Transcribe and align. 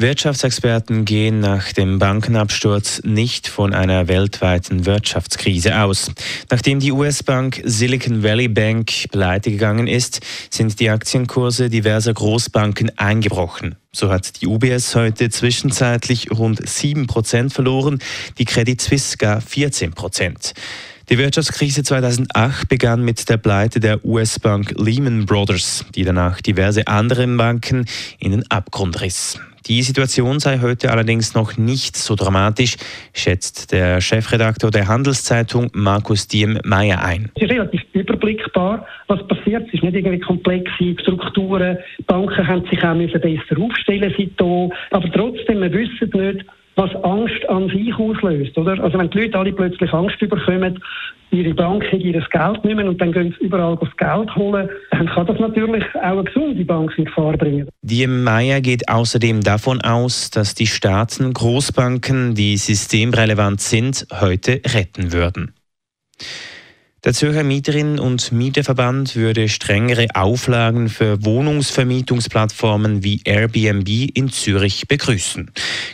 Wirtschaftsexperten 0.00 1.04
gehen 1.04 1.40
nach 1.40 1.72
dem 1.72 1.98
Bankenabsturz 1.98 3.00
nicht 3.02 3.48
von 3.48 3.74
einer 3.74 4.06
weltweiten 4.06 4.86
Wirtschaftskrise 4.86 5.80
aus. 5.80 6.12
Nachdem 6.50 6.78
die 6.78 6.92
US-Bank 6.92 7.60
Silicon 7.64 8.22
Valley 8.22 8.46
Bank 8.46 8.92
pleite 9.10 9.50
gegangen 9.50 9.88
ist, 9.88 10.20
sind 10.50 10.78
die 10.78 10.90
Aktienkurse 10.90 11.68
diverser 11.68 12.14
Großbanken 12.14 12.96
eingebrochen. 12.96 13.74
So 13.90 14.08
hat 14.08 14.40
die 14.40 14.46
UBS 14.46 14.94
heute 14.94 15.30
zwischenzeitlich 15.30 16.30
rund 16.30 16.64
7% 16.64 17.50
verloren, 17.50 17.98
die 18.38 18.44
Credit 18.44 18.80
Suisse 18.80 19.16
gar 19.16 19.40
14%. 19.40 20.54
Die 21.10 21.16
Wirtschaftskrise 21.16 21.82
2008 21.82 22.68
begann 22.68 23.02
mit 23.02 23.30
der 23.30 23.38
Pleite 23.38 23.80
der 23.80 24.04
US-Bank 24.04 24.74
Lehman 24.78 25.24
Brothers, 25.24 25.86
die 25.94 26.04
danach 26.04 26.42
diverse 26.42 26.86
andere 26.86 27.26
Banken 27.26 27.86
in 28.18 28.32
den 28.32 28.44
Abgrund 28.50 29.00
riss. 29.00 29.40
Die 29.66 29.80
Situation 29.80 30.38
sei 30.38 30.58
heute 30.60 30.90
allerdings 30.90 31.34
noch 31.34 31.56
nicht 31.56 31.96
so 31.96 32.14
dramatisch, 32.14 32.76
schätzt 33.14 33.72
der 33.72 34.02
Chefredaktor 34.02 34.70
der 34.70 34.86
Handelszeitung 34.86 35.70
Markus 35.72 36.28
Diem 36.28 36.58
Meyer 36.64 37.02
ein. 37.02 37.30
Es 37.36 37.42
ist 37.44 37.50
relativ 37.52 37.80
überblickbar, 37.94 38.86
was 39.06 39.26
passiert. 39.28 39.66
Es 39.68 39.74
ist 39.74 39.82
nicht 39.82 39.96
irgendwie 39.96 40.20
komplexe 40.20 40.94
Strukturen. 41.00 41.78
Die 41.98 42.02
Banken 42.02 42.46
haben 42.46 42.66
sich 42.68 42.84
auch 42.84 42.94
besser 42.94 43.62
aufstellen 43.62 44.14
seitdem. 44.14 44.72
Aber 44.90 45.10
trotzdem, 45.12 45.62
wir 45.62 45.72
wissen 45.72 46.10
nicht, 46.12 46.44
was 46.78 46.94
Angst 47.02 47.48
an 47.48 47.68
sich 47.68 47.92
auslöst. 47.98 48.56
Oder? 48.56 48.82
Also 48.82 48.98
wenn 48.98 49.10
die 49.10 49.18
Leute 49.18 49.38
alle 49.38 49.52
plötzlich 49.52 49.92
Angst 49.92 50.18
bekommen, 50.20 50.78
ihre 51.30 51.52
Banken 51.52 52.00
ihr 52.00 52.12
Geld 52.30 52.64
nehmen 52.64 52.88
und 52.88 53.00
dann 53.00 53.12
gehen 53.12 53.34
sie 53.38 53.46
überall 53.46 53.76
das 53.80 53.94
Geld 53.96 54.34
holen, 54.36 54.68
dann 54.92 55.06
kann 55.08 55.26
das 55.26 55.38
natürlich 55.38 55.84
auch 55.96 56.00
eine 56.00 56.24
gesunde 56.24 56.64
Bank 56.64 56.96
in 56.96 57.04
Gefahr 57.04 57.36
bringen. 57.36 57.68
Die 57.82 58.06
Meier 58.06 58.60
geht 58.60 58.88
außerdem 58.88 59.42
davon 59.42 59.80
aus, 59.82 60.30
dass 60.30 60.54
die 60.54 60.68
Staaten 60.68 61.32
Großbanken, 61.32 62.34
die 62.34 62.56
systemrelevant 62.56 63.60
sind, 63.60 64.06
heute 64.20 64.62
retten 64.72 65.12
würden. 65.12 65.54
Der 67.04 67.14
Zürcher 67.14 67.44
Mieterinnen- 67.44 68.00
und 68.00 68.32
Mieterverband 68.32 69.14
würde 69.14 69.48
strengere 69.48 70.08
Auflagen 70.14 70.88
für 70.88 71.24
Wohnungsvermietungsplattformen 71.24 73.04
wie 73.04 73.20
Airbnb 73.24 73.88
in 74.14 74.30
Zürich 74.30 74.88
begrüßen. 74.88 75.48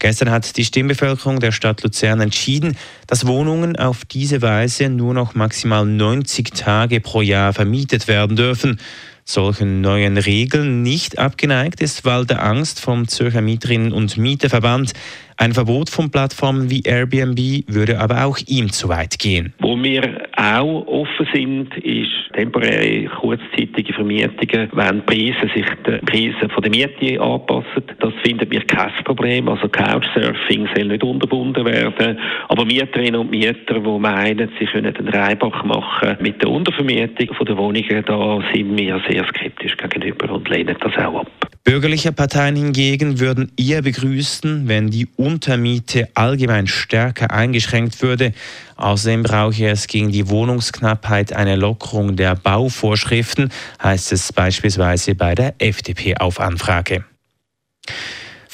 Gestern 0.00 0.32
hat 0.32 0.56
die 0.56 0.64
Stimmbevölkerung 0.64 1.38
der 1.38 1.52
Stadt 1.52 1.84
Luzern 1.84 2.20
entschieden, 2.20 2.76
dass 3.06 3.28
Wohnungen 3.28 3.76
auf 3.76 4.04
diese 4.06 4.42
Weise 4.42 4.88
nur 4.88 5.14
noch 5.14 5.36
maximal 5.36 5.86
90 5.86 6.50
Tage 6.50 7.00
pro 7.00 7.22
Jahr 7.22 7.52
vermietet 7.52 8.08
werden 8.08 8.34
dürfen 8.34 8.80
solchen 9.28 9.82
neuen 9.82 10.16
Regeln 10.16 10.82
nicht 10.82 11.18
abgeneigt 11.18 11.82
ist 11.82 12.06
Walter 12.06 12.42
Angst 12.42 12.80
vom 12.80 13.08
Zürcher 13.08 13.42
Mieterinnen- 13.42 13.92
und 13.92 14.16
Mieterverband. 14.16 14.94
Ein 15.40 15.52
Verbot 15.52 15.88
von 15.88 16.10
Plattformen 16.10 16.68
wie 16.68 16.82
Airbnb 16.82 17.38
würde 17.68 18.00
aber 18.00 18.24
auch 18.24 18.38
ihm 18.48 18.72
zu 18.72 18.88
weit 18.88 19.20
gehen. 19.20 19.54
Wo 19.60 19.80
wir 19.80 20.26
auch 20.36 20.84
offen 20.88 21.28
sind, 21.32 21.76
ist 21.76 22.10
temporäre, 22.34 23.04
kurzzeitige 23.20 23.92
Vermietungen, 23.92 24.68
wenn 24.72 24.96
die 24.96 25.32
Preise 25.32 25.48
sich 25.54 25.66
den 25.86 26.00
Preisen 26.00 26.50
der 26.60 26.70
Miete 26.70 27.20
anpassen. 27.20 27.84
Das 28.00 28.12
finden 28.24 28.50
wir 28.50 28.66
kein 28.66 28.92
Problem. 29.04 29.48
Also 29.48 29.68
Couchsurfing 29.68 30.68
soll 30.74 30.86
nicht 30.86 31.04
unterbunden 31.04 31.64
werden. 31.64 32.18
Aber 32.48 32.64
Mieterinnen 32.64 33.20
und 33.20 33.30
Mieter, 33.30 33.78
die 33.78 33.98
meinen, 34.00 34.50
sie 34.58 34.66
können 34.66 34.96
einen 34.96 35.08
Reibach 35.08 35.62
machen 35.62 36.16
mit 36.18 36.42
der 36.42 36.50
Untervermietung 36.50 37.28
der 37.46 37.56
Wohnungen, 37.56 38.04
da 38.04 38.42
sind 38.52 38.76
wir 38.76 39.00
sehr 39.08 39.24
skeptisch 39.28 39.76
gegenüber 39.76 40.32
und 40.32 40.48
lehnen 40.48 40.76
das 40.80 40.96
auch 40.96 41.20
ab. 41.20 41.30
Bürgerliche 41.68 42.12
Parteien 42.12 42.56
hingegen 42.56 43.20
würden 43.20 43.52
eher 43.58 43.82
begrüßen, 43.82 44.68
wenn 44.68 44.88
die 44.88 45.06
Untermiete 45.16 46.08
allgemein 46.14 46.66
stärker 46.66 47.30
eingeschränkt 47.30 48.00
würde. 48.00 48.32
Außerdem 48.76 49.22
brauche 49.22 49.66
es 49.66 49.86
gegen 49.86 50.10
die 50.10 50.30
Wohnungsknappheit 50.30 51.34
eine 51.34 51.56
Lockerung 51.56 52.16
der 52.16 52.36
Bauvorschriften, 52.36 53.52
heißt 53.82 54.12
es 54.12 54.32
beispielsweise 54.32 55.14
bei 55.14 55.34
der 55.34 55.56
FDP 55.58 56.16
auf 56.16 56.40
Anfrage. 56.40 57.04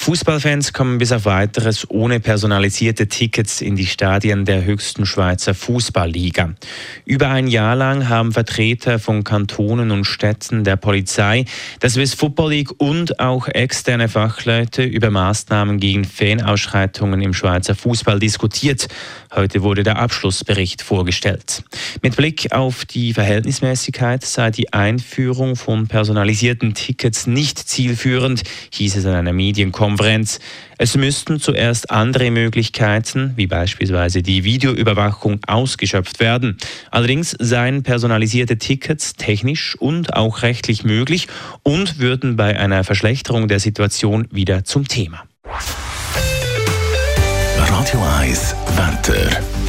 Fußballfans 0.05 0.71
kommen 0.71 0.99
bis 0.99 1.11
auf 1.11 1.25
weiteres 1.25 1.89
ohne 1.89 2.19
personalisierte 2.19 3.07
Tickets 3.07 3.59
in 3.59 3.75
die 3.75 3.87
Stadien 3.87 4.45
der 4.45 4.63
höchsten 4.63 5.07
Schweizer 5.07 5.55
Fußballliga. 5.55 6.53
Über 7.05 7.29
ein 7.29 7.47
Jahr 7.47 7.75
lang 7.75 8.07
haben 8.07 8.31
Vertreter 8.31 8.99
von 8.99 9.23
Kantonen 9.23 9.89
und 9.89 10.05
Städten 10.05 10.63
der 10.63 10.75
Polizei, 10.75 11.45
der 11.81 11.89
Swiss 11.89 12.13
Football 12.13 12.51
League 12.51 12.69
und 12.77 13.19
auch 13.19 13.47
externe 13.47 14.07
Fachleute 14.07 14.83
über 14.83 15.09
Maßnahmen 15.09 15.79
gegen 15.79 16.03
Fanausschreitungen 16.03 17.23
im 17.23 17.33
Schweizer 17.33 17.73
Fußball 17.73 18.19
diskutiert. 18.19 18.87
Heute 19.33 19.63
wurde 19.63 19.81
der 19.81 19.97
Abschlussbericht 19.97 20.83
vorgestellt. 20.83 21.63
Mit 22.03 22.15
Blick 22.15 22.51
auf 22.51 22.85
die 22.85 23.11
Verhältnismäßigkeit 23.11 24.23
sei 24.23 24.51
die 24.51 24.71
Einführung 24.71 25.55
von 25.55 25.87
personalisierten 25.87 26.75
Tickets 26.75 27.25
nicht 27.25 27.57
zielführend, 27.57 28.43
hieß 28.69 28.97
es 28.97 29.05
in 29.05 29.11
einer 29.11 29.33
Medienkonferenz 29.33 29.94
Konferenz. 29.95 30.39
Es 30.77 30.97
müssten 30.97 31.39
zuerst 31.39 31.89
andere 31.89 32.29
Möglichkeiten, 32.29 33.31
wie 33.37 33.47
beispielsweise 33.47 34.21
die 34.21 34.43
Videoüberwachung, 34.43 35.39
ausgeschöpft 35.47 36.19
werden. 36.19 36.57
Allerdings 36.91 37.33
seien 37.39 37.81
personalisierte 37.81 38.57
Tickets 38.57 39.13
technisch 39.13 39.77
und 39.79 40.13
auch 40.13 40.41
rechtlich 40.41 40.83
möglich 40.83 41.29
und 41.63 41.99
würden 41.99 42.35
bei 42.35 42.59
einer 42.59 42.83
Verschlechterung 42.83 43.47
der 43.47 43.61
Situation 43.61 44.27
wieder 44.31 44.65
zum 44.65 44.85
Thema. 44.85 45.23
Radio 47.57 48.03
1 48.19 48.53
Wetter. 48.75 49.64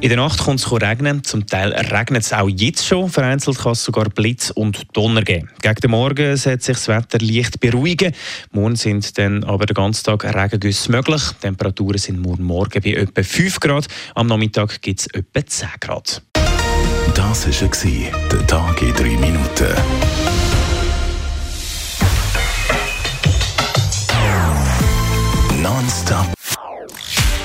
In 0.00 0.10
der 0.10 0.18
Nacht 0.18 0.38
kommt 0.38 0.60
es 0.60 0.70
regnen. 0.70 1.24
Zum 1.24 1.44
Teil 1.46 1.72
regnet 1.72 2.22
es 2.22 2.32
auch 2.32 2.48
jetzt 2.48 2.86
schon. 2.86 3.10
Vereinzelt 3.10 3.58
kann 3.58 3.72
es 3.72 3.82
sogar 3.82 4.08
Blitz 4.08 4.50
und 4.50 4.86
Donner 4.92 5.22
geben. 5.22 5.50
Gegen 5.60 5.74
den 5.74 5.90
Morgen 5.90 6.36
sollte 6.36 6.64
sich 6.64 6.76
das 6.76 6.86
Wetter 6.86 7.18
leicht 7.18 7.58
beruhigen. 7.58 8.14
Morgen 8.52 8.76
sind 8.76 9.18
dann 9.18 9.42
aber 9.42 9.66
den 9.66 9.74
ganzen 9.74 10.04
Tag 10.04 10.24
Regengüsse 10.24 10.92
möglich. 10.92 11.22
Die 11.32 11.40
Temperaturen 11.40 11.98
sind 11.98 12.20
morgen 12.20 12.44
Morgen 12.44 12.80
bei 12.80 12.92
etwa 12.92 13.22
5 13.24 13.58
Grad. 13.58 13.88
Am 14.14 14.28
Nachmittag 14.28 14.80
gibt 14.82 15.00
es 15.00 15.06
etwa 15.08 15.44
10 15.44 15.68
Grad. 15.80 16.22
Das 17.14 17.46
war 17.48 18.12
der 18.30 18.46
Tag 18.46 18.82
in 18.82 18.94
3 18.94 19.02
Minuten. 19.02 20.07